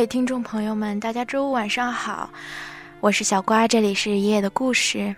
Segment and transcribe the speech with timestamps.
[0.00, 2.30] 位听众朋友们，大家周五晚上好，
[3.00, 5.14] 我是小瓜，这里是爷爷的故事。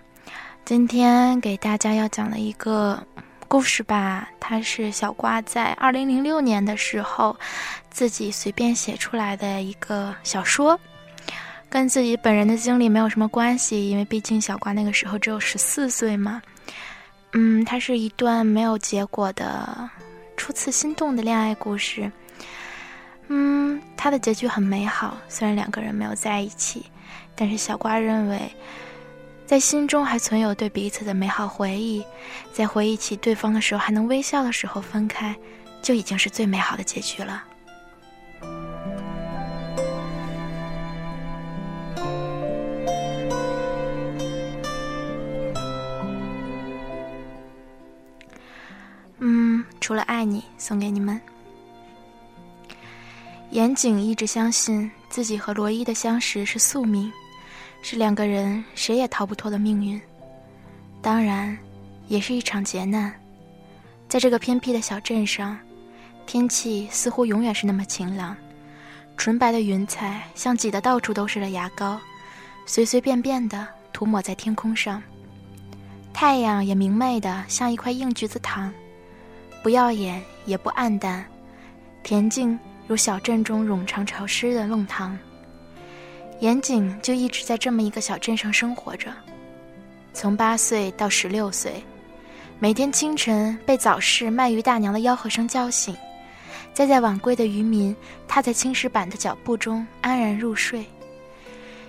[0.65, 3.01] 今天给大家要讲的一个
[3.47, 7.33] 故事吧，它是小瓜在二零零六年的时候
[7.91, 10.77] 自己随便写出来的一个小说，
[11.69, 16.41] 跟自己本人的经历没有什么关系，因为毕竟小瓜那个时候只有十四岁嘛。
[17.31, 19.89] 嗯，它是一段没有结果的
[20.35, 22.11] 初次心动的恋爱故事。
[23.27, 26.85] 嗯，他的结局很美好，虽然两个人没有在一起，
[27.35, 28.51] 但是小瓜认为，
[29.45, 32.05] 在心中还存有对彼此的美好回忆，
[32.51, 35.35] 在回忆起对方的时候还能微笑的时候分开，
[35.81, 37.43] 就已经是最美好的结局了。
[49.19, 51.19] 嗯，除了爱你，送给你们。
[53.53, 57.13] 严谨一直相信自己和罗伊的相识是宿命，
[57.83, 60.01] 是两个人谁也逃不脱的命运。
[61.03, 61.55] 当然，
[62.07, 63.13] 也是一场劫难。
[64.09, 65.55] 在这个偏僻的小镇上，
[66.25, 68.35] 天气似乎永远是那么晴朗，
[69.17, 72.01] 纯白的云彩像挤得到处都是的牙膏，
[72.65, 74.99] 随随便便的涂抹在天空上。
[76.11, 78.73] 太阳也明媚的像一块硬橘子糖，
[79.61, 81.23] 不耀眼也不暗淡，
[82.03, 82.57] 恬静。
[82.87, 85.17] 如小镇中冗长潮湿的弄堂，
[86.39, 89.11] 严谨就一直在这么一个小镇上生活着。
[90.13, 91.83] 从八岁到十六岁，
[92.59, 95.95] 每天清晨被早市卖鱼大娘的吆喝声叫醒，
[96.73, 97.95] 再在晚归的渔民
[98.27, 100.85] 踏在青石板的脚步中安然入睡。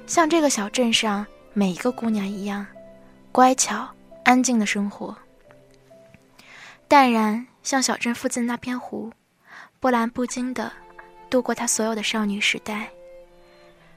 [0.07, 2.65] 像这个小镇上每一个姑娘一样，
[3.33, 3.89] 乖巧
[4.23, 5.15] 安静的生活，
[6.87, 9.11] 淡然像小镇附近那片湖，
[9.81, 10.71] 波澜不惊的。
[11.35, 12.89] 度过她所有的少女时代。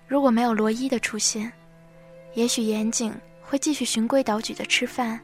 [0.07, 1.53] 如果没有罗伊的出现，
[2.33, 5.19] 也许严谨会继续循规蹈矩的吃饭、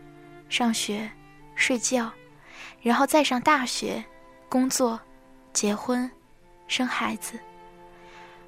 [0.47, 1.09] 上学、
[1.55, 2.11] 睡觉，
[2.83, 4.03] 然后再上大学、
[4.47, 4.99] 工作、
[5.53, 6.07] 结婚、
[6.67, 7.39] 生孩子。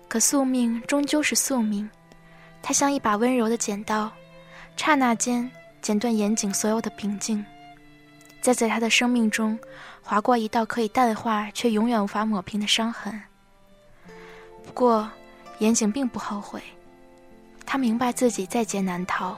[0.07, 1.89] 可宿命终究是宿命，
[2.61, 4.11] 它像一把温柔的剪刀，
[4.77, 5.49] 刹那间
[5.81, 7.43] 剪断严谨所有的平静，
[8.41, 9.57] 再在他的生命中
[10.03, 13.19] 划过一道可以淡化却永远无法抹平的伤痕。
[14.65, 15.09] 不过，
[15.59, 16.61] 严井并不后悔，
[17.65, 19.37] 他明白自己在劫难逃。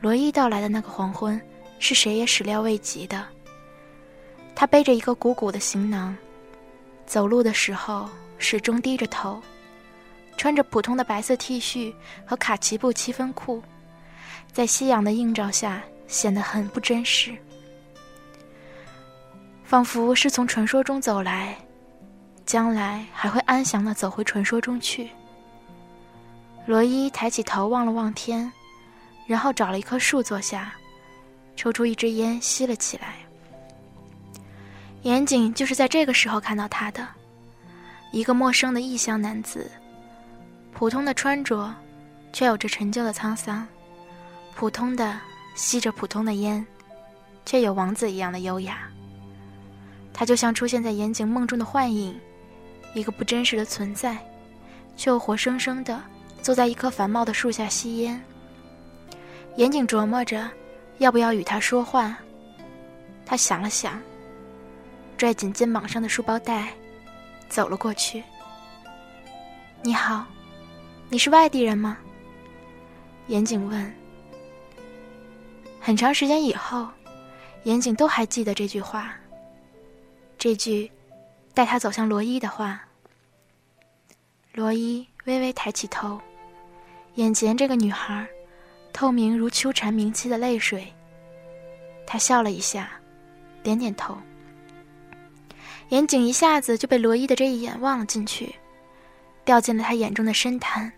[0.00, 1.40] 罗伊到来的那个黄昏，
[1.80, 3.26] 是谁也始料未及的。
[4.54, 6.16] 他背着一个鼓鼓的行囊，
[7.06, 9.42] 走路的时候始终低着头，
[10.36, 11.92] 穿着普通的白色 T 恤
[12.24, 13.60] 和卡其布七分裤，
[14.52, 17.36] 在夕阳的映照下显得很不真实，
[19.64, 21.58] 仿佛是从传说中走来。
[22.48, 25.10] 将来还会安详的走回传说中去。
[26.64, 28.50] 罗伊抬起头望了望天，
[29.26, 30.72] 然后找了一棵树坐下，
[31.56, 33.16] 抽出一支烟吸了起来。
[35.02, 37.06] 严谨就是在这个时候看到他的，
[38.12, 39.70] 一个陌生的异乡男子，
[40.72, 41.70] 普通的穿着，
[42.32, 43.62] 却有着陈旧的沧桑；
[44.56, 45.20] 普通的
[45.54, 46.66] 吸着普通的烟，
[47.44, 48.88] 却有王子一样的优雅。
[50.14, 52.18] 他就像出现在严谨梦中的幻影。
[52.94, 54.16] 一个不真实的存在，
[54.96, 56.02] 却又活生生的
[56.42, 58.20] 坐在一棵繁茂的树下吸烟。
[59.56, 60.50] 严谨琢磨着，
[60.98, 62.16] 要不要与他说话。
[63.26, 64.00] 他想了想，
[65.16, 66.72] 拽紧肩膀上的书包带，
[67.48, 68.22] 走了过去。
[69.82, 70.24] 你好，
[71.08, 71.98] 你是外地人吗？
[73.26, 73.94] 严谨问。
[75.80, 76.88] 很长时间以后，
[77.64, 79.14] 严谨都还记得这句话。
[80.38, 80.90] 这句。
[81.58, 82.80] 带他走向罗伊的话，
[84.52, 86.20] 罗伊微微抬起头，
[87.16, 88.24] 眼前这个女孩，
[88.92, 90.86] 透明如秋蝉鸣泣的泪水。
[92.06, 92.88] 他笑了一下，
[93.60, 94.16] 点点头。
[95.88, 98.54] 严谨一下子就被罗伊的这一眼望了进去，
[99.44, 100.92] 掉进了他眼中的深潭。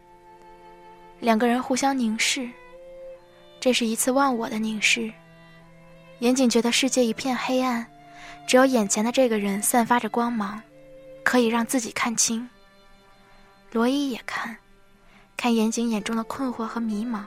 [1.20, 2.46] 两个人互相凝视，
[3.58, 5.10] 这是一次忘我的凝视。
[6.18, 7.89] 严谨觉得世界一片黑暗，
[8.50, 10.60] 只有眼前的这个人散发着光芒，
[11.22, 12.50] 可以让自己看清。
[13.70, 14.56] 罗伊也看，
[15.36, 17.22] 看严谨眼中的困惑和迷茫，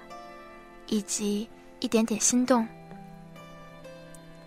[0.88, 1.48] 以及
[1.80, 2.68] 一点点心动。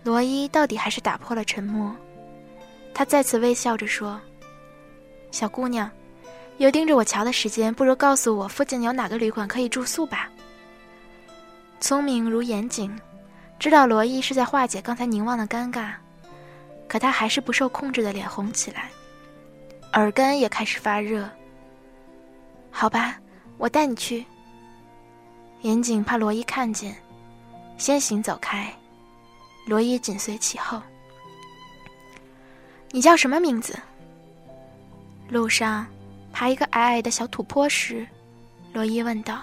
[0.03, 1.95] 罗伊到底还是打破了沉默，
[2.93, 4.21] 他再次微笑着说
[5.33, 5.89] ：“小姑娘，
[6.57, 10.29] 有盯着我瞧的时间，不如告诉我附近有哪个旅馆可以住宿吧。”
[11.81, 12.95] 聪明如严谨。
[13.57, 15.93] 知道罗伊是在化解刚才凝望的尴尬，
[16.87, 18.89] 可他还是不受控制的脸红起来，
[19.93, 21.29] 耳根也开始发热。
[22.71, 23.19] 好吧，
[23.57, 24.25] 我带你去。
[25.61, 26.95] 严谨怕罗伊看见，
[27.77, 28.71] 先行走开，
[29.65, 30.81] 罗伊紧随其后。
[32.91, 33.77] 你叫什么名字？
[35.29, 35.85] 路上
[36.31, 38.07] 爬一个矮矮的小土坡时，
[38.71, 39.41] 罗伊问道：“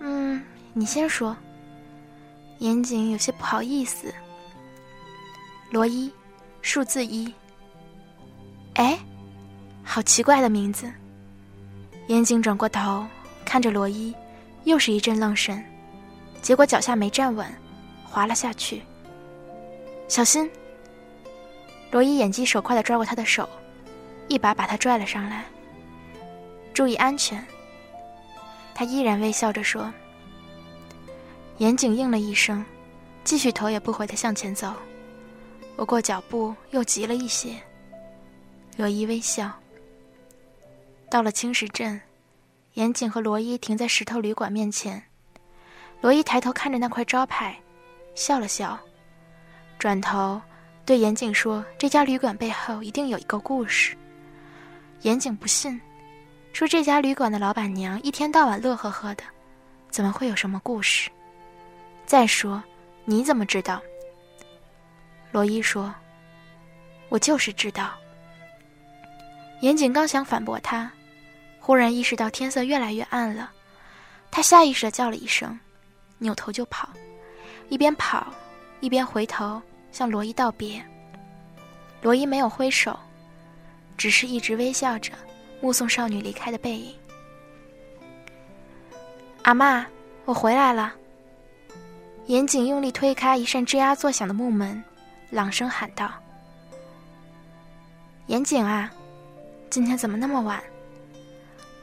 [0.00, 0.44] 嗯，
[0.74, 1.34] 你先说。”
[2.58, 4.12] 严谨有些不好意思。
[5.70, 6.10] 罗伊，
[6.62, 7.32] 数字一。
[8.74, 8.98] 哎，
[9.84, 10.90] 好奇怪的名字。
[12.06, 13.06] 严谨转过头
[13.44, 14.14] 看着罗伊，
[14.64, 15.62] 又是一阵愣神，
[16.40, 17.46] 结果脚下没站稳，
[18.02, 18.82] 滑了下去。
[20.08, 20.50] 小心！
[21.90, 23.46] 罗伊眼疾手快的抓过他的手，
[24.26, 25.44] 一把把他拽了上来。
[26.72, 27.44] 注意安全。
[28.74, 29.92] 他依然微笑着说。
[31.58, 32.64] 严谨应了一声，
[33.22, 34.72] 继续头也不回的向前走。
[35.78, 37.54] 不过脚步又急了一些。
[38.76, 39.48] 罗伊微笑。
[41.08, 42.00] 到了青石镇，
[42.74, 45.00] 严谨和罗伊停在石头旅馆面前。
[46.00, 47.56] 罗伊抬头看着那块招牌，
[48.16, 48.76] 笑了笑，
[49.78, 50.42] 转头
[50.84, 53.96] 对严谨说：“这家旅馆背后一定有一个故事。”
[55.02, 55.80] 严谨不信，
[56.52, 59.22] 说：“这家旅馆的老板娘一天到晚乐呵呵的，
[59.90, 61.08] 怎么会有什么故事？”
[62.04, 62.60] 再说，
[63.04, 63.80] 你怎么知道？
[65.30, 65.94] 罗伊说
[67.08, 67.92] ：“我就是知道。”
[69.60, 70.90] 严谨刚想反驳他，
[71.60, 73.50] 忽然意识到天色越来越暗了，
[74.30, 75.58] 他下意识的叫了一声，
[76.18, 76.88] 扭头就跑，
[77.68, 78.32] 一边跑
[78.80, 79.60] 一边回头
[79.90, 80.84] 向罗伊道别。
[82.00, 82.98] 罗伊没有挥手，
[83.96, 85.12] 只是一直微笑着
[85.60, 86.94] 目送少女离开的背影。
[89.42, 89.84] 阿妈，
[90.24, 90.94] 我回来了。
[92.26, 94.84] 严谨用力推开一扇吱呀作响的木门，
[95.30, 96.10] 朗声喊道
[98.26, 98.90] ：“严谨啊，
[99.68, 100.62] 今天怎么那么晚？”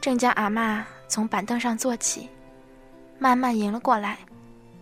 [0.00, 2.28] 正将阿妈从板凳上坐起，
[3.18, 4.18] 慢慢迎了过来，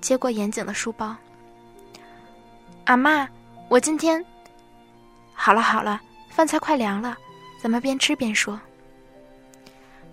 [0.01, 1.15] 接过严谨的书包。
[2.85, 3.29] “阿妈，
[3.69, 4.25] 我今天……
[5.35, 6.01] 好了好了，
[6.31, 7.17] 饭菜快凉了，
[7.63, 8.59] 咱们边吃边说。”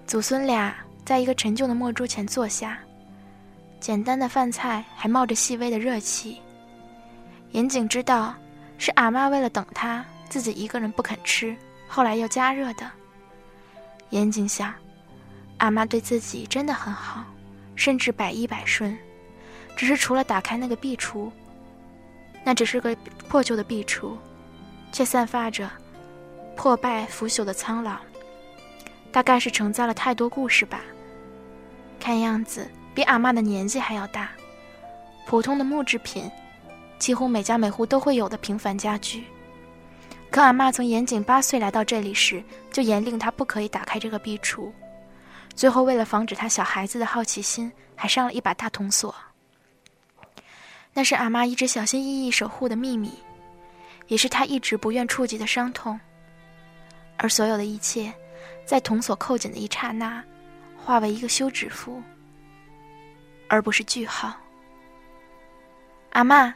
[0.06, 0.76] 祖孙俩
[1.06, 2.78] 在一个陈旧的墨桌前坐下。
[3.80, 6.40] 简单的饭菜还冒着细微的热气。
[7.52, 8.34] 严谨知道，
[8.82, 11.56] 是阿妈为了等他，自己一个人不肯吃，
[11.88, 12.90] 后来又加热的。
[14.10, 14.74] 严谨想，
[15.60, 17.24] 阿妈对自己真的很好，
[17.76, 18.98] 甚至百依百顺，
[19.76, 21.30] 只是除了打开那个壁橱，
[22.44, 22.98] 那只是个
[23.30, 24.18] 破旧的壁橱，
[24.92, 25.70] 却散发着
[26.56, 27.98] 破败腐朽的苍老，
[29.12, 30.82] 大概是承载了太多故事吧。
[32.00, 32.68] 看样子。
[32.94, 34.32] 比阿妈的年纪还要大，
[35.26, 36.30] 普通的木制品，
[37.02, 39.24] 几乎每家每户都会有的平凡家具。
[40.30, 44.72] 可阿妈从严井八岁来到这里时，就严令他不可以打开这个壁橱。
[45.56, 49.14] 最后，为了防止他小孩子的好奇心，还上了一把大铜锁。
[50.94, 53.12] 那是阿妈一直小心翼翼守护的秘密，
[54.06, 56.00] 也是他一直不愿触及的伤痛。
[57.18, 58.14] 而所有的一切，
[58.64, 60.24] 在铜锁扣紧的一刹那，
[60.78, 62.00] 化为一个休止符。
[63.50, 64.34] 而不是句号。
[66.12, 66.54] 阿妈，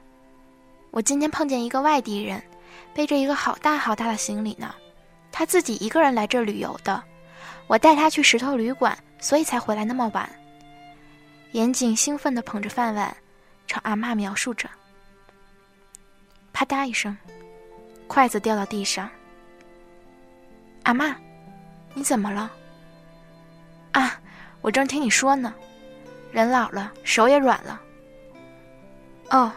[0.96, 2.42] 我今天碰见一个外地人，
[2.94, 4.74] 背着一个好大好大的行李呢。
[5.30, 7.04] 他自己一个人来这旅游的，
[7.68, 10.30] 我带他去石头旅馆，所以才回来那么晚。
[11.52, 13.14] 严谨兴奋地捧着饭碗，
[13.68, 14.70] 朝阿妈描述着。
[16.54, 17.18] 啪嗒一声，
[18.08, 19.10] 筷子掉到地上。
[20.84, 21.14] 阿妈，
[21.94, 22.50] 你怎么了？
[23.92, 24.18] 啊，
[24.62, 25.54] 我正听你说呢。
[26.32, 27.82] 人老了，手也软了。
[29.32, 29.52] 哦，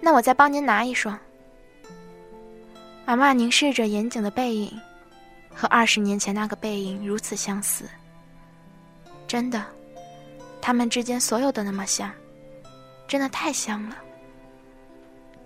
[0.00, 1.18] 那我再帮您拿一双。
[3.06, 4.80] 阿妈凝视着严谨的背影，
[5.54, 7.84] 和二十年前那个背影如此相似。
[9.26, 9.64] 真的，
[10.60, 12.10] 他们之间所有的那么像，
[13.06, 13.96] 真的太像了。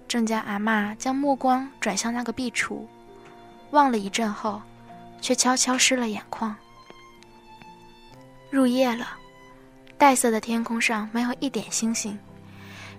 [0.09, 2.85] 郑家阿妈将目光转向那个壁橱，
[3.71, 4.61] 望了一阵后，
[5.21, 6.54] 却悄悄湿了眼眶。
[8.50, 9.16] 入夜了。
[9.97, 12.19] 黛色的天空上没有一点星星，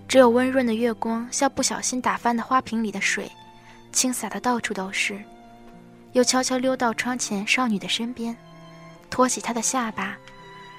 [0.08, 3.30] 只有温润的月光，像不小心打翻的花瓶里的水，
[3.92, 5.20] 倾洒的到处都是。
[6.12, 8.36] 又悄悄溜到窗前少女的身边，
[9.08, 10.18] 托起她的下巴，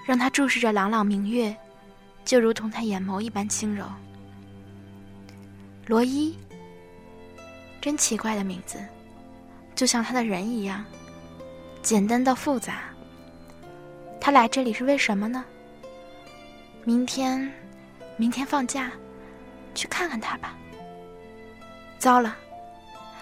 [0.05, 1.55] 让她注视着朗朗明月，
[2.23, 3.85] 就如同她眼眸一般轻柔。
[5.87, 6.37] 罗伊，
[7.81, 8.77] 真奇怪的名字，
[9.73, 10.85] 就像他的人一样，
[11.81, 12.83] 简单到复杂。
[14.21, 15.43] 他来这里是为什么呢？
[16.85, 17.51] 明天，
[18.15, 18.91] 明天放假，
[19.73, 20.55] 去看看他吧。
[21.99, 22.35] 糟了，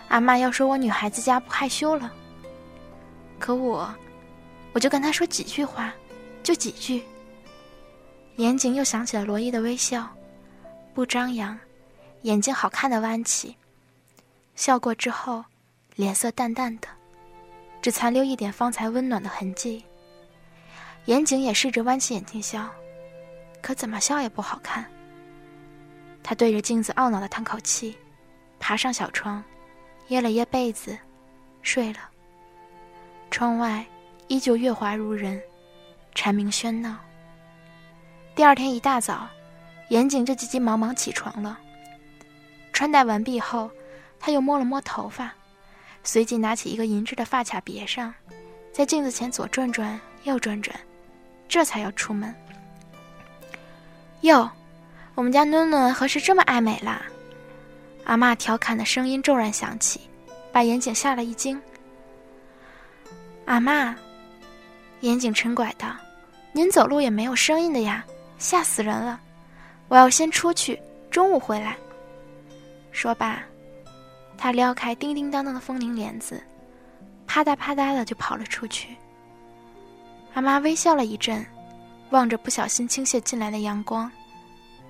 [0.07, 2.11] 阿妈要说我女孩子家不害羞了。
[3.39, 3.93] 可我，
[4.73, 5.93] 我就跟他说几句话，
[6.43, 7.03] 就几句。
[8.37, 10.07] 眼睛又想起了罗伊的微笑，
[10.93, 11.57] 不张扬。
[12.23, 13.55] 眼睛好看的弯起，
[14.55, 15.43] 笑过之后，
[15.95, 16.87] 脸色淡淡的，
[17.81, 19.83] 只残留一点方才温暖的痕迹。
[21.05, 22.69] 严景也试着弯起眼睛笑，
[23.59, 24.85] 可怎么笑也不好看。
[26.23, 27.97] 他对着镜子懊恼的叹口气，
[28.59, 29.43] 爬上小床，
[30.07, 30.97] 掖了掖被子，
[31.61, 31.99] 睡了。
[33.29, 33.85] 窗外
[34.27, 35.41] 依旧月华如人，
[36.13, 36.97] 蝉鸣喧闹。
[38.35, 39.27] 第二天一大早，
[39.89, 41.59] 严景就急急忙忙起床了。
[42.71, 43.69] 穿戴完毕后，
[44.19, 45.33] 他又摸了摸头发，
[46.03, 48.13] 随即拿起一个银质的发卡别上，
[48.71, 50.73] 在镜子前左转转右转转，
[51.47, 52.33] 这才要出门。
[54.21, 54.49] 哟，
[55.15, 57.01] 我们家囡囡何时这么爱美啦？
[58.05, 60.01] 阿妈调侃的声音骤然响起，
[60.51, 61.61] 把严景吓了一惊。
[63.45, 63.95] 阿妈，
[65.01, 65.95] 严景嗔怪道
[66.53, 68.03] ：“您走路也没有声音的呀，
[68.39, 69.19] 吓死人了！
[69.87, 71.77] 我要先出去，中午回来。”
[72.91, 73.43] 说罢，
[74.37, 76.41] 他撩开叮叮当当的风铃帘子，
[77.27, 78.95] 啪嗒啪嗒的就跑了出去。
[80.33, 81.45] 阿妈微笑了一阵，
[82.09, 84.11] 望着不小心倾泻进来的阳光，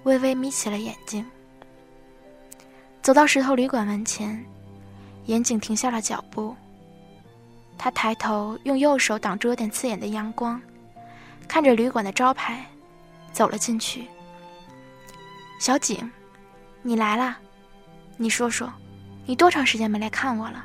[0.04, 1.26] 微微眯起了眼睛。
[3.02, 4.44] 走到石头旅馆门前，
[5.26, 6.56] 严景停下了脚步。
[7.78, 10.62] 他抬头用右手挡住有点刺眼的阳光，
[11.48, 12.64] 看着旅馆的招牌，
[13.34, 14.08] 走了进去。
[15.60, 16.10] 小景，
[16.84, 17.40] 你来啦。
[18.18, 18.72] 你说说，
[19.26, 20.64] 你多长时间没来看我了？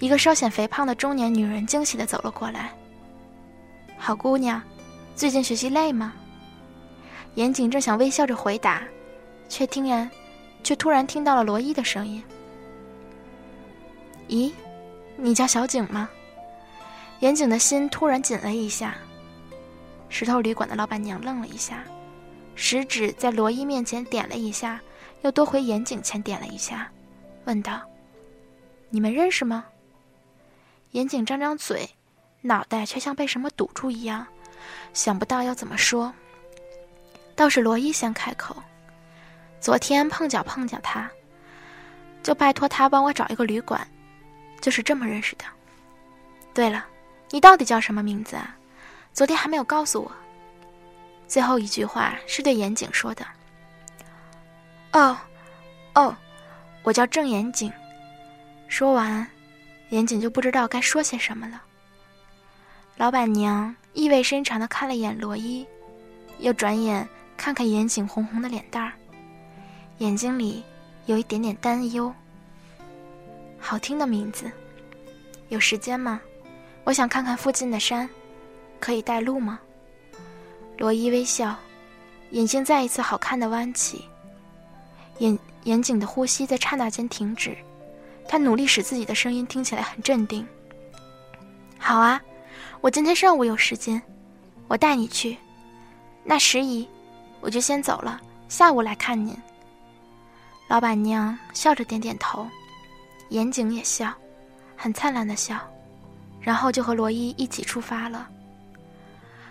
[0.00, 2.72] 一个稍显肥胖的中年女人惊喜地走了过来。
[3.96, 4.60] 好姑娘，
[5.14, 6.12] 最近学习累吗？
[7.34, 8.82] 严谨正想微笑着回答，
[9.48, 10.10] 却听然，
[10.62, 12.22] 却突然听到了罗伊的声音。
[14.28, 14.52] 咦，
[15.16, 16.08] 你叫小景吗？
[17.20, 18.96] 严谨的心突然紧了一下。
[20.08, 21.84] 石头旅馆的老板娘愣了一下，
[22.54, 24.80] 食指在罗伊面前点了一下。
[25.22, 26.90] 又多回严景前点了一下，
[27.44, 27.80] 问道
[28.90, 29.64] ：“你们认识吗？”
[30.90, 31.88] 严景张张嘴，
[32.40, 34.26] 脑袋却像被什么堵住一样，
[34.92, 36.12] 想不到要怎么说。
[37.34, 38.54] 倒是罗伊先开口
[39.60, 41.10] ：“昨天碰巧碰见他，
[42.22, 43.86] 就拜托他帮我找一个旅馆，
[44.60, 45.44] 就是这么认识的。
[46.54, 46.86] 对了，
[47.30, 48.56] 你到底叫什么名字啊？
[49.12, 50.12] 昨天还没有告诉我。”
[51.26, 53.26] 最后一句话是对严景说的。
[54.92, 55.16] 哦，
[55.94, 56.14] 哦，
[56.82, 57.72] 我叫郑严景。
[58.68, 59.26] 说完，
[59.88, 61.62] 严景就不知道该说些什么了。
[62.98, 65.66] 老板娘意味深长的看了一眼罗伊，
[66.38, 67.08] 又转眼
[67.42, 68.92] 看看严景红红的脸蛋儿，
[69.98, 70.62] 眼睛里
[71.06, 72.14] 有一点点担忧。
[73.58, 74.48] 好听的名字，
[75.48, 76.20] 有时间吗？
[76.84, 78.08] 我想看看附近的山，
[78.78, 79.58] 可以带路吗？
[80.78, 81.56] 罗伊微笑，
[82.30, 84.04] 眼睛再一次好看的弯起。
[85.18, 87.56] 严严谨的呼吸在刹那间停止，
[88.28, 90.46] 他努力使自己的声音听起来很镇定。
[91.76, 92.22] 好啊，
[92.80, 94.00] 我今天上午有时间，
[94.68, 95.36] 我带你去。
[96.22, 96.88] 那时宜，
[97.42, 98.18] 我就先走了，
[98.48, 99.36] 下午来看您。
[100.68, 102.48] 老板娘笑着点点头，
[103.30, 104.14] 严谨也笑，
[104.76, 105.58] 很灿烂的笑，
[106.40, 108.28] 然后就和罗伊一起出发了。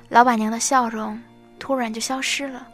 [0.07, 1.21] 老板娘的笑容
[1.59, 2.65] 突然就消失了，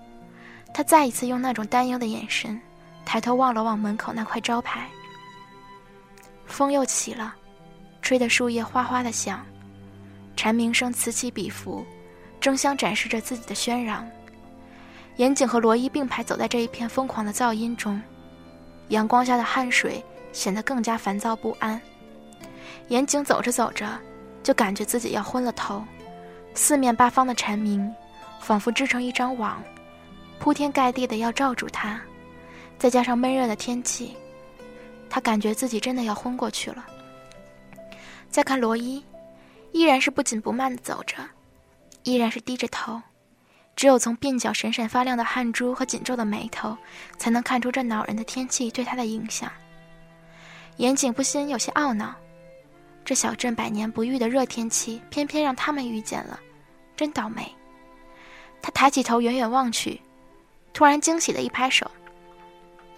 [0.73, 2.57] 她再一次用那种担忧的眼神。
[3.03, 4.87] 抬头望了望门口那块招牌，
[6.45, 7.33] 风又起了，
[8.01, 9.45] 吹得树叶哗哗的响，
[10.35, 11.85] 蝉鸣声此起彼伏，
[12.41, 14.05] 争相展示着自己的喧嚷。
[15.17, 18.01] 严景和罗伊并排走在这一片疯狂的噪音中，
[18.89, 21.79] 阳光下的汗水显得更加烦躁不安。
[22.89, 23.99] 严景走着走着，
[24.43, 25.83] 就感觉自己要昏了头，
[26.53, 27.93] 四面八方的蝉鸣，
[28.39, 29.61] 仿佛织成一张网，
[30.39, 31.99] 铺天盖地的要罩住他。
[32.77, 34.15] 再加上闷热的天气，
[35.09, 36.85] 他感觉自己真的要昏过去了。
[38.29, 39.03] 再看罗伊，
[39.71, 41.15] 依然是不紧不慢的走着，
[42.03, 43.01] 依然是低着头，
[43.77, 46.75] 只有从鬓角闪闪发亮的汗珠和紧皱的眉头，
[47.19, 49.51] 才能看出这恼人的天气对他的影响。
[50.77, 52.15] 严谨不禁有些懊恼：
[53.05, 56.39] 这小镇百年不遇的热天气，偏偏让他们遇见了，
[56.95, 57.47] 真倒霉。
[58.63, 60.01] 他抬起头，远远望去，
[60.73, 61.89] 突然惊喜的一拍手：“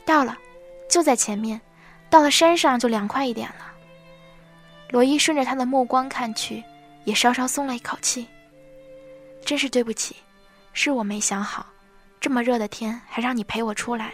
[0.05, 0.37] 到了，
[0.89, 1.59] 就在前面，
[2.09, 3.73] 到了山上就凉快一点了。”
[4.91, 6.63] 罗伊顺着他的目光看去，
[7.03, 8.25] 也稍稍松了一口气
[9.43, 10.15] ：“真是对不起。”
[10.73, 11.65] 是我没想好，
[12.19, 14.13] 这么热的天还让你陪我出来。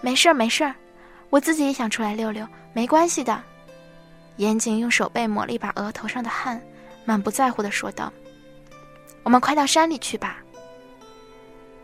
[0.00, 0.74] 没事儿，没事儿，
[1.30, 3.42] 我自己也想出来溜溜，没关系的。
[4.36, 6.60] 严谨用手背抹了一把额头上的汗，
[7.04, 8.12] 满不在乎地说道
[9.22, 10.38] ：“我们快到山里去吧。”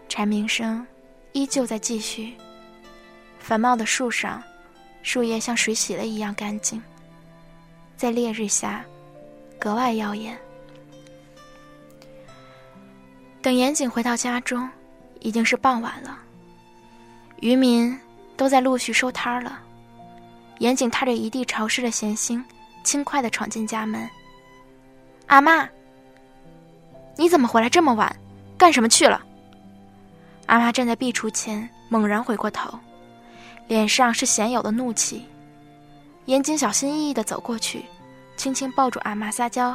[0.09, 0.85] 蝉鸣声
[1.33, 2.35] 依旧在继续。
[3.39, 4.43] 繁茂的树上，
[5.03, 6.83] 树叶像水洗了一样干净，
[7.97, 8.85] 在烈日下
[9.59, 10.37] 格外耀眼。
[13.43, 14.69] 等严谨回到家中，
[15.21, 16.19] 已经是傍晚了。
[17.41, 17.99] 渔民
[18.37, 19.61] 都在陆续收摊了。
[20.59, 22.43] 严谨踏着一地潮湿的咸腥，
[22.85, 24.07] 轻快地闯进家门。
[25.27, 25.67] 阿妈，
[27.17, 28.15] 你怎么回来这么晚？
[28.59, 29.25] 干什么去了？
[30.45, 32.79] 阿妈站在壁橱前，猛然回过头，
[33.69, 35.25] 脸上是鲜有的怒气。
[36.27, 37.87] 严谨小心翼翼地走过去，
[38.37, 39.75] 轻轻抱住阿妈，撒娇：“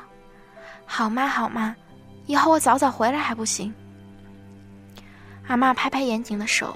[0.86, 1.76] 好妈，好妈。”
[2.26, 3.74] 以后我早早回来还不行。
[5.48, 6.76] 阿妈拍拍严谨的手，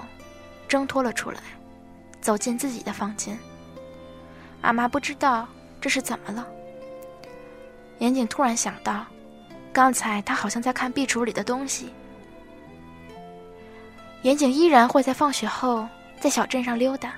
[0.68, 1.40] 挣脱了出来，
[2.20, 3.36] 走进自己的房间。
[4.60, 5.48] 阿妈不知道
[5.80, 6.46] 这是怎么了。
[7.98, 9.04] 严谨突然想到，
[9.72, 11.90] 刚才他好像在看壁橱里的东西。
[14.22, 15.88] 严谨依然会在放学后
[16.20, 17.14] 在小镇上溜达，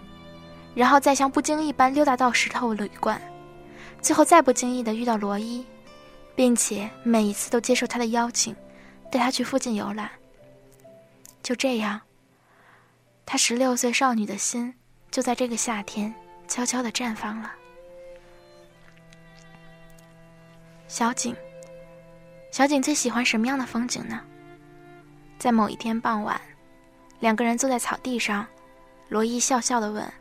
[0.75, 3.21] 然后再像不经意般溜达到石头旅馆，
[4.01, 5.67] 最后再不经意的遇到罗伊。
[6.35, 8.57] 并且每一次都接受他的邀请，
[9.11, 10.11] 带他去附近游览。
[11.43, 12.01] 就这样，
[13.27, 14.75] 他十六岁少女的心
[15.11, 16.15] 就在这个夏天
[16.49, 17.53] 悄悄的绽放了。
[20.89, 21.35] 小景，
[22.51, 24.21] 小景最喜欢什么样的风景呢？
[25.39, 26.41] 在某一天傍晚，
[27.21, 28.47] 两个人坐在草地上，
[29.09, 30.13] 罗伊笑笑的问：“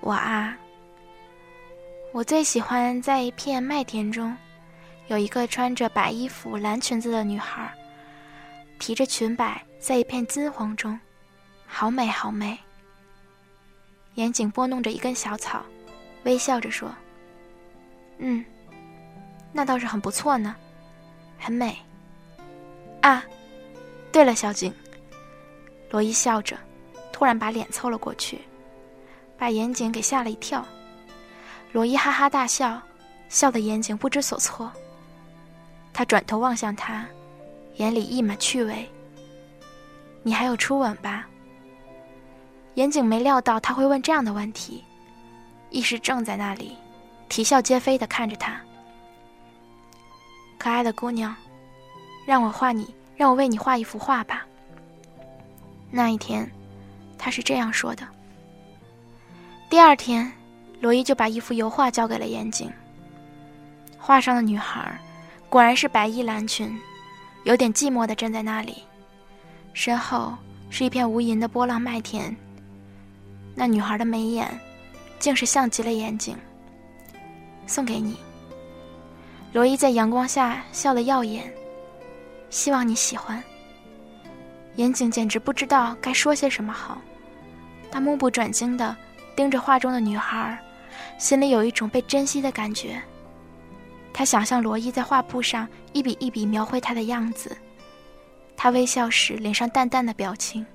[0.00, 0.56] 我啊，
[2.12, 4.36] 我最喜欢在一片麦田中。”
[5.08, 7.72] 有一个穿着白衣服、蓝裙子的女孩，
[8.78, 10.98] 提着裙摆，在一片金黄中，
[11.66, 12.58] 好美，好美。
[14.14, 15.64] 严谨拨弄着一根小草，
[16.24, 16.94] 微笑着说
[18.18, 18.44] ：“嗯，
[19.50, 20.54] 那倒是很不错呢，
[21.38, 21.74] 很美。”
[23.00, 23.24] 啊，
[24.12, 24.74] 对了，小景。
[25.90, 26.54] 罗伊笑着，
[27.12, 28.42] 突然把脸凑了过去，
[29.38, 30.66] 把严谨给吓了一跳。
[31.72, 32.78] 罗伊哈哈大笑，
[33.30, 34.70] 笑得严谨不知所措。
[35.98, 37.04] 他转头望向他，
[37.78, 38.88] 眼里溢满趣味。
[40.22, 41.26] 你还有初吻吧？
[42.74, 44.84] 严谨没料到他会问这样的问题，
[45.70, 46.76] 一时怔在那里，
[47.28, 48.60] 啼笑皆非的看着他。
[50.56, 51.34] 可爱的姑娘，
[52.24, 54.46] 让我画你，让我为你画一幅画吧。
[55.90, 56.48] 那一天，
[57.18, 58.06] 他是这样说的。
[59.68, 60.30] 第二天，
[60.80, 62.70] 罗伊就把一幅油画交给了严谨。
[63.98, 64.96] 画上的女孩。
[65.48, 66.78] 果然是白衣蓝裙，
[67.44, 68.82] 有点寂寞的站在那里，
[69.72, 70.36] 身后
[70.68, 72.34] 是一片无垠的波浪麦田。
[73.54, 74.46] 那女孩的眉眼，
[75.18, 76.36] 竟是像极了严谨。
[77.66, 78.16] 送给你，
[79.52, 81.50] 罗伊在阳光下笑得耀眼，
[82.50, 83.42] 希望你喜欢。
[84.76, 86.98] 严谨简直不知道该说些什么好，
[87.90, 88.94] 他目不转睛地
[89.34, 90.58] 盯着画中的女孩，
[91.18, 93.00] 心里有一种被珍惜的感觉。
[94.18, 97.56] 他想象罗伊在画布上一笔一笔描绘她的样子，
[98.56, 100.66] 他微笑时脸上淡淡的表情，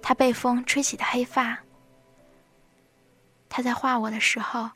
[0.00, 1.58] 他被风吹起的黑发。
[3.50, 4.70] 他在画我的时候，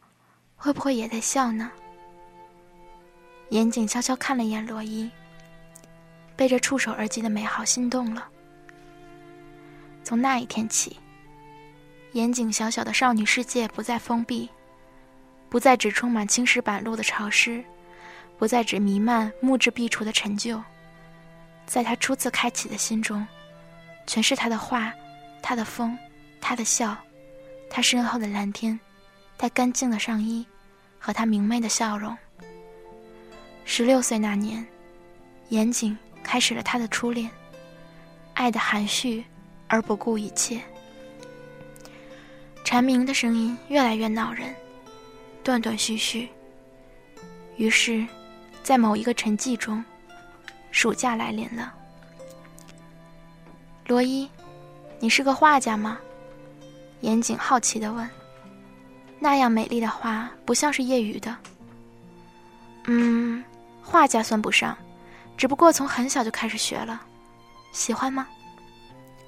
[0.57, 1.73] 会不会也在笑呢？
[3.49, 5.11] 严谨悄悄看了一眼罗伊，
[6.37, 8.29] 被这触手而及的美好心动了。
[10.05, 10.99] 从那一天起，
[12.13, 14.51] 严谨小小的少女世界不再封闭，
[15.49, 17.65] 不再只充满青石板路的潮湿。
[18.39, 20.63] 不再只弥漫木质壁橱的陈旧，
[21.65, 23.27] 在他初次开启的心中，
[24.07, 24.93] 全是他的画，
[25.41, 25.97] 他的风，
[26.39, 26.95] 他的笑，
[27.71, 28.79] 他身后的蓝天，
[29.39, 30.47] 他干净的上衣，
[30.99, 32.15] 和他明媚的笑容。
[33.65, 34.65] 十六岁那年，
[35.49, 37.31] 严谨开始了他的初恋，
[38.35, 39.25] 爱的含蓄
[39.67, 40.61] 而不顾一切。
[42.65, 44.55] 蝉鸣的声音越来越恼人，
[45.43, 46.29] 断断续续。
[47.57, 48.07] 于是。
[48.67, 49.85] 在某一个沉寂中，
[50.73, 51.73] 暑假来临了。
[53.87, 54.29] 罗伊，
[54.99, 56.01] 你是个画家吗？
[57.01, 58.11] 严谨好奇地问。
[59.21, 61.37] 那样美丽的画，不像是业余的。
[62.87, 63.45] 嗯，
[63.81, 64.77] 画家算不上，
[65.37, 67.01] 只不过从很小就开始学了。
[67.71, 68.27] 喜欢吗？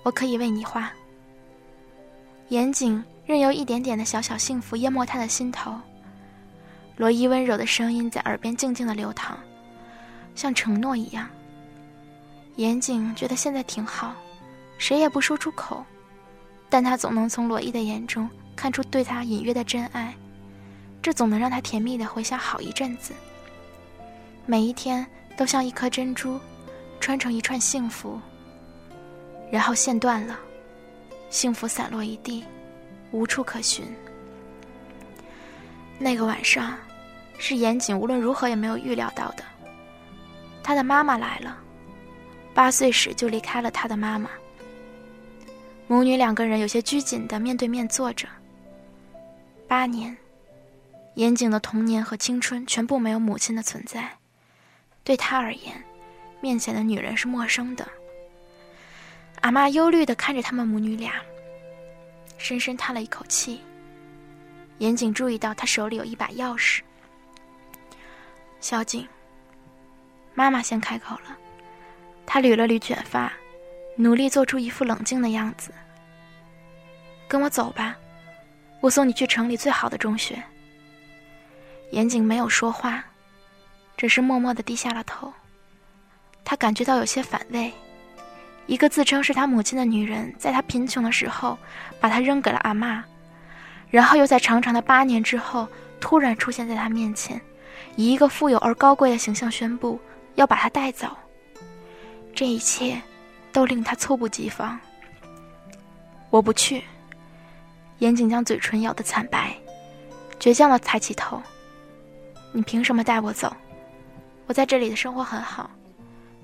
[0.02, 0.90] 我可以为你画。
[2.48, 5.80] 严谨任由一点点的小小幸福淹没他的心头。
[6.98, 9.38] 罗伊温柔的声音在耳边静静的流淌，
[10.34, 11.30] 像承诺一样。
[12.56, 14.16] 严谨觉得现在挺好，
[14.78, 15.86] 谁也不说出口，
[16.68, 20.12] 但他总能从罗伊的眼中看出对他隐约的真爱，
[21.00, 23.14] 这总能让他甜蜜的回想好一阵子。
[24.44, 25.06] 每一天
[25.36, 26.40] 都像一颗珍珠，
[26.98, 28.20] 穿成一串幸福，
[29.52, 30.36] 然后线断了，
[31.30, 32.44] 幸福散落一地，
[33.12, 33.84] 无处可寻。
[35.96, 36.76] 那个晚上。
[37.38, 39.44] 是严谨无论如何也没有预料到的。
[40.62, 41.56] 他的妈妈来了，
[42.52, 44.28] 八岁时就离开了他的妈妈。
[45.86, 48.28] 母女两个人有些拘谨的面对面坐着。
[49.66, 50.14] 八年，
[51.14, 54.10] 严谨的童年和青春全部没有母亲的存在，
[55.02, 55.82] 对他而言，
[56.40, 57.88] 面前的女人是陌生的。
[59.40, 61.14] 阿妈忧虑的看着他们母女俩，
[62.36, 63.60] 深深叹了一口气。
[64.78, 66.80] 严谨注意到他手里有一把钥匙。
[68.60, 69.06] 小景，
[70.34, 71.36] 妈妈先开口了。
[72.26, 73.32] 她捋了捋卷发，
[73.96, 75.72] 努力做出一副冷静的样子。
[77.28, 77.96] 跟我走吧，
[78.80, 80.42] 我送你去城里最好的中学。
[81.92, 83.04] 严景没有说话，
[83.96, 85.32] 只是默默的低下了头。
[86.44, 87.72] 他感觉到有些反胃。
[88.66, 91.56] 一个自称是他母亲的女人，在他贫穷的时候，
[92.00, 93.02] 把他扔给了阿妈，
[93.88, 95.66] 然后又在长长的八年之后，
[96.00, 97.40] 突然出现在他面前。
[97.96, 99.98] 以一个富有而高贵的形象宣布
[100.34, 101.08] 要把他带走，
[102.34, 103.00] 这一切
[103.52, 104.78] 都令他猝不及防。
[106.30, 106.82] 我不去。
[107.98, 109.52] 严谨将嘴唇咬得惨白，
[110.38, 111.42] 倔强地抬起头。
[112.52, 113.52] 你凭什么带我走？
[114.46, 115.68] 我在这里的生活很好，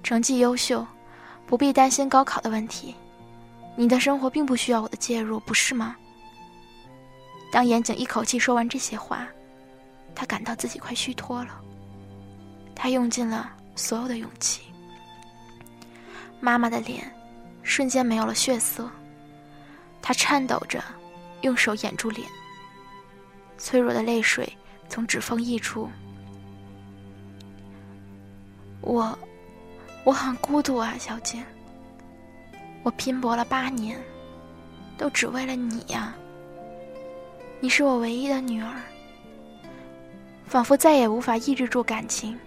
[0.02, 0.84] 成绩优秀，
[1.46, 2.94] 不必担心高考的问题。
[3.76, 5.96] 你的生活并不需要我的介入，不是吗？
[7.52, 9.24] 当严谨一口气说完这些话。
[10.14, 11.60] 他感到自己快虚脱了。
[12.74, 14.62] 他用尽了所有的勇气。
[16.40, 17.10] 妈妈的脸
[17.62, 18.90] 瞬间没有了血色，
[20.02, 20.82] 她颤抖着，
[21.40, 22.28] 用手掩住脸。
[23.56, 24.52] 脆弱的泪水
[24.88, 25.88] 从指缝溢出。
[28.82, 29.18] 我，
[30.04, 31.42] 我很孤独啊，小姐。
[32.82, 33.98] 我拼搏了八年，
[34.98, 36.14] 都只为了你呀。
[37.60, 38.74] 你是我唯一的女儿。
[40.46, 42.38] 仿佛再也无法抑制住感情，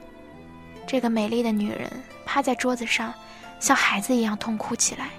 [0.85, 1.91] 这个美丽的女人
[2.25, 3.13] 趴在桌子上，
[3.59, 5.09] 像孩子一样痛哭起来。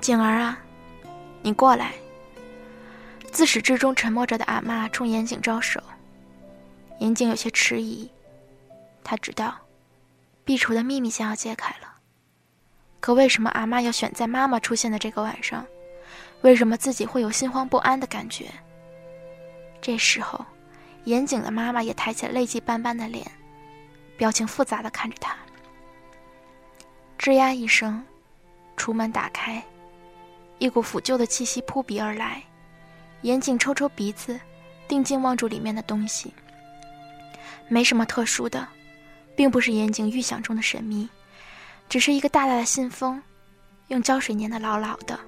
[0.00, 0.58] 景儿啊，
[1.42, 1.92] 你过来。
[3.30, 5.80] 自始至终沉默着的阿妈冲严景招手，
[6.98, 8.10] 严景有些迟疑。
[9.04, 9.54] 他知道，
[10.44, 11.94] 壁橱的秘密将要揭开了。
[13.00, 15.64] 可为什么阿妈要选在妈妈出现的这个晚上？
[16.42, 18.46] 为什么自己会有心慌不安的感觉？
[19.80, 20.44] 这时候。
[21.08, 23.26] 严谨的妈妈也抬起了泪迹斑斑的脸，
[24.18, 25.34] 表情复杂的看着他。
[27.18, 28.04] 吱呀一声，
[28.76, 29.62] 橱门打开，
[30.58, 32.42] 一股腐旧的气息扑鼻而来。
[33.22, 34.38] 严谨抽抽鼻子，
[34.86, 36.32] 定睛望住里面的东西。
[37.68, 38.68] 没什么特殊的，
[39.34, 41.08] 并不是严谨预想中的神秘，
[41.88, 43.20] 只是一个大大的信封，
[43.86, 45.18] 用胶水粘得牢牢的，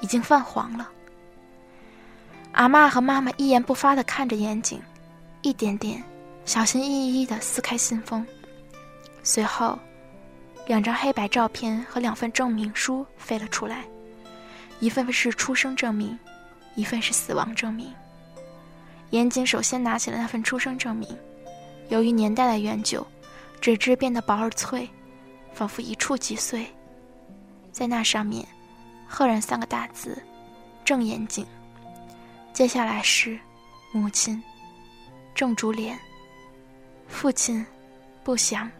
[0.00, 0.88] 已经泛黄了。
[2.52, 4.80] 阿妈和妈妈一言不发的看着严谨。
[5.42, 6.02] 一点点，
[6.44, 8.26] 小心翼翼地撕开信封，
[9.22, 9.78] 随后，
[10.66, 13.84] 两张黑白照片和两份证明书飞了出来，
[14.80, 16.18] 一份是出生证明，
[16.74, 17.90] 一份是死亡证明。
[19.10, 21.08] 严谨首先拿起了那份出生证明，
[21.88, 23.06] 由于年代的远久，
[23.60, 24.88] 纸质变得薄而脆，
[25.54, 26.66] 仿佛一触即碎。
[27.72, 28.46] 在那上面，
[29.08, 30.22] 赫然三个大字
[30.84, 31.46] ：“郑严谨。”
[32.52, 33.38] 接下来是
[33.90, 34.42] 母亲。
[35.34, 35.98] 郑竹莲，
[37.08, 37.64] 父亲
[38.22, 38.70] 不详。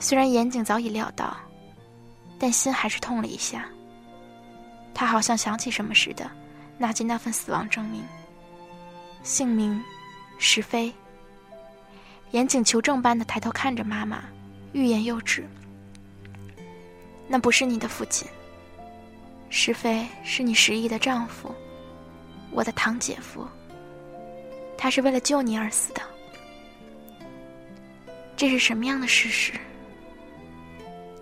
[0.00, 1.36] 虽然严谨早已料到，
[2.38, 3.66] 但心还是痛了一下。
[4.92, 6.30] 他好像想起什么似的，
[6.76, 8.02] 拿起那份死亡证明。
[9.22, 9.82] 姓名，
[10.38, 10.92] 石飞。
[12.32, 14.24] 严谨求证般的抬头看着妈妈，
[14.72, 15.48] 欲言又止。
[17.28, 18.28] 那不是你的父亲。
[19.50, 21.54] 石飞是你十一的丈夫，
[22.50, 23.46] 我的堂姐夫。
[24.76, 26.02] 他是为了救你而死的，
[28.36, 29.52] 这是什么样的事实？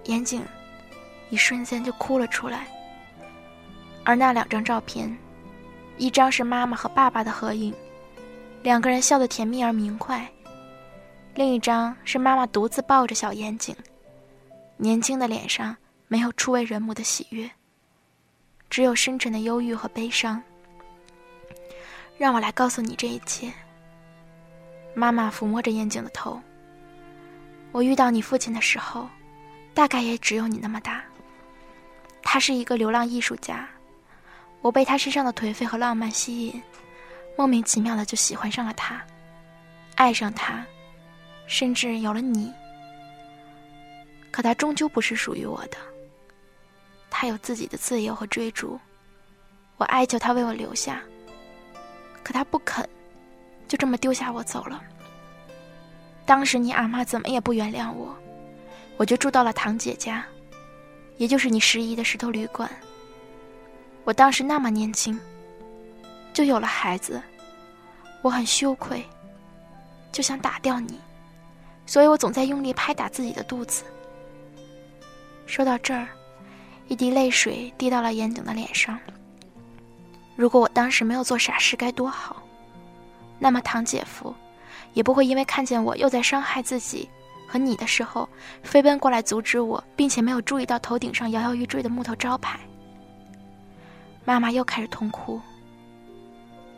[0.05, 0.43] 严谨
[1.31, 2.67] 一瞬间就哭了出来。
[4.05, 5.17] 而那两张照片，
[5.97, 7.73] 一张是妈妈和爸爸的合影，
[8.63, 10.19] 两个人笑得甜蜜而明快；
[11.37, 13.77] 另一张是妈妈独自抱着小眼睛，
[14.77, 15.77] 年轻的脸上
[16.09, 17.49] 没有初为人母的喜悦，
[18.69, 20.43] 只有深沉的忧郁和悲伤。
[22.23, 23.53] 让我来告诉你这一切。
[24.95, 26.41] 妈妈抚摸着眼睛的头。
[27.73, 29.11] 我遇到你父亲的时候，
[29.75, 31.03] 大概也只有你那么大。
[32.23, 33.69] 他是一个流浪艺术家。
[34.61, 36.63] 我被他身上的颓废和浪漫吸引，
[37.37, 39.03] 莫名其妙的就喜欢上了他，
[39.97, 40.65] 爱上他，
[41.49, 42.53] 甚至有了你。
[44.31, 45.77] 可他终究不是属于我的。
[47.11, 48.79] 他有自己的自由和追逐，
[49.77, 51.03] 我哀求他为我留下，
[52.23, 52.89] 可他不肯，
[53.67, 54.83] 就这么丢下我走了。
[56.25, 58.17] 当时你阿妈怎么也不原谅我，
[58.97, 60.25] 我就住到了堂姐家，
[61.17, 62.71] 也就是你十姨的石头旅馆。
[64.05, 65.19] 我当时那么年轻，
[66.33, 67.21] 就有了孩子，
[68.21, 69.05] 我很羞愧，
[70.13, 71.01] 就想打掉你，
[71.87, 73.83] 所以我总在用力拍打自己的肚子。
[75.47, 76.09] 说到这儿，
[76.89, 78.99] 一滴泪水滴到了严总的脸上。
[80.35, 82.43] 如果我当时没有做傻事，该多好！
[83.39, 84.35] 那么唐姐夫，
[84.95, 87.09] 也不会因为看见我又在伤害自己
[87.47, 88.29] 和你的时候，
[88.63, 92.59] 飞奔过来阻止我，并且没有注意到头顶上摇摇欲坠的木头招牌。
[94.25, 95.41] 妈妈又开始痛哭。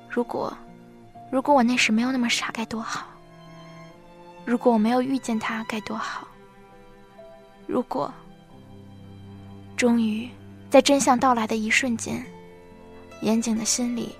[0.09, 0.57] 如果，
[1.31, 3.07] 如果我那时没有那么傻，该多好。
[4.45, 6.27] 如果我没有遇见他，该多好。
[7.67, 8.13] 如果，
[9.77, 10.29] 终于，
[10.71, 12.25] 在真相到来的一瞬间，
[13.25, 14.15] 严谨的心里，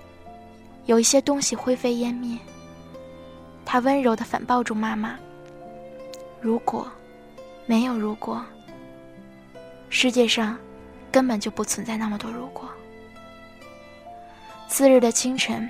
[0.85, 2.35] 有一些东西灰飞烟灭。
[3.63, 5.15] 他温柔的反抱住妈妈。
[6.41, 6.91] 如果，
[7.67, 8.43] 没有如果，
[9.89, 10.57] 世界上，
[11.11, 12.67] 根本就不存在那么多如果。
[14.67, 15.69] 次日的清晨，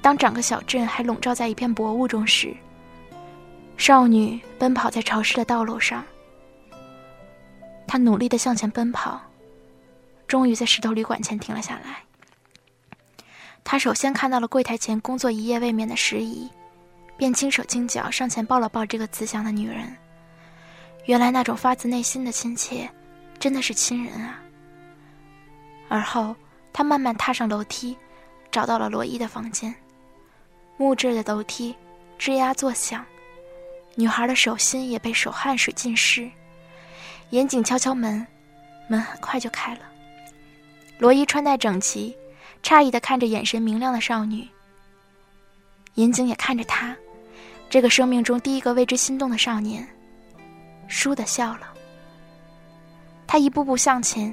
[0.00, 2.56] 当整个小镇还笼罩在一片薄雾中时，
[3.76, 6.04] 少女奔跑在潮湿的道路上。
[7.88, 9.20] 她努力的向前奔跑，
[10.28, 12.04] 终于在石头旅馆前停了下来。
[13.64, 16.48] 他首先看到了柜台前工作一夜未眠的石姨，
[17.16, 19.96] 便轻手轻脚上前抱了抱这个慈祥的女人。
[21.06, 22.88] 原来那种发自内心的亲切，
[23.38, 24.40] 真的是亲人啊。
[25.88, 26.34] 而后，
[26.72, 27.96] 他慢慢踏上楼梯。
[28.50, 29.74] 找到了罗伊的房间，
[30.76, 31.74] 木质的楼梯
[32.18, 33.02] 吱呀作响，
[33.94, 36.30] 女孩的手心也被手汗水浸湿。
[37.30, 38.26] 严谨敲敲门，
[38.88, 39.80] 门很快就开了。
[40.98, 42.14] 罗伊穿戴整齐，
[42.62, 44.48] 诧异的看着眼神明亮的少女。
[45.94, 46.96] 严谨也看着他，
[47.68, 49.86] 这个生命中第一个为之心动的少年，
[50.88, 51.72] 倏地笑了。
[53.26, 54.32] 他一步步向前，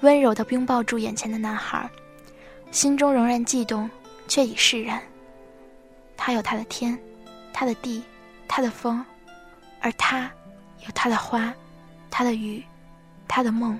[0.00, 1.88] 温柔的拥抱住眼前的男孩。
[2.70, 3.88] 心中仍然悸动，
[4.26, 5.02] 却已释然。
[6.16, 6.98] 他有他的天，
[7.52, 8.02] 他的地，
[8.46, 9.04] 他的风，
[9.80, 10.30] 而他
[10.84, 11.52] 有他的花，
[12.10, 12.62] 他的雨，
[13.26, 13.78] 他的梦。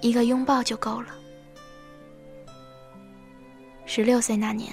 [0.00, 1.08] 一个拥抱就够了。
[3.92, 4.72] 十六岁那年，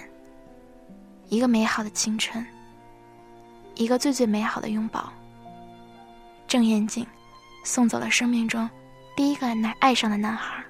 [1.27, 2.45] 一个美好的青春，
[3.73, 5.11] 一个最最美好的拥抱。
[6.45, 7.03] 郑燕景
[7.63, 8.69] 送走了生命中
[9.15, 10.63] 第一个男爱上的男孩。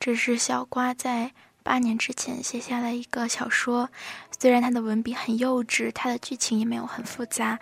[0.00, 1.30] 这是小瓜在
[1.62, 3.88] 八年之前写下的一个小说，
[4.38, 7.58] 虽然他的文笔很幼稚，他的剧情也没有很复杂，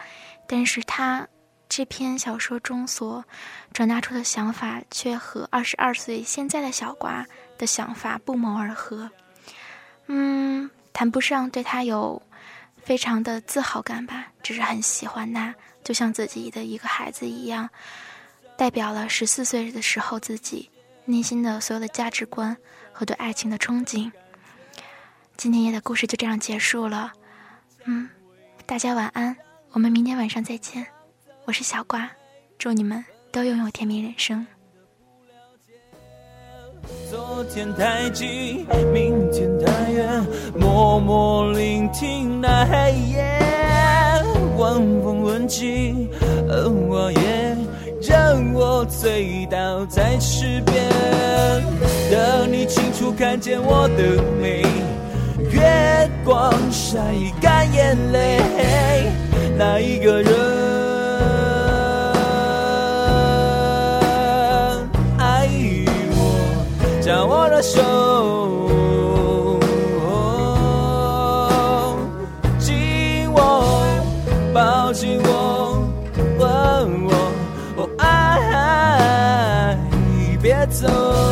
[0.47, 1.29] 但是他
[1.69, 3.25] 这篇小说中所
[3.73, 7.27] 传达出的想法，却和二十二岁现在的小瓜
[7.59, 9.11] 的想法不谋而合。
[10.07, 12.21] 嗯，谈不上对他有
[12.83, 17.71] 非常的自豪感吧，只是很喜欢他，就像自己的一个孩子一样，
[18.57, 20.71] 代表了十四岁的时候自己。
[21.07, 22.57] 内心的所有的价值观
[23.01, 24.13] 和对爱情的憧憬。
[25.39, 27.11] 今天夜的故事就这样结束了，
[27.87, 28.07] 嗯，
[28.67, 29.35] 大家晚安，
[29.71, 30.87] 我们明天晚上再见。
[31.47, 32.11] 我是小瓜，
[32.59, 34.47] 祝你们都拥有甜蜜人生。
[37.11, 40.23] 昨天太近，明天太远，
[40.55, 43.23] 默默聆听那黑夜，
[44.59, 46.07] 晚风吻尽，
[46.51, 47.57] 而我也。
[48.03, 50.91] 让我醉倒在池边，
[52.11, 54.63] 等你清楚看见我的美
[55.53, 56.99] 月光晒
[57.41, 58.41] 干眼泪
[59.57, 60.35] 哪一个人
[65.19, 65.49] 爱
[66.11, 67.81] 我将我的手
[72.59, 73.87] 紧握
[74.53, 75.89] 抱紧我
[76.41, 77.07] 吻
[77.77, 79.79] 我爱
[80.43, 81.30] 别走。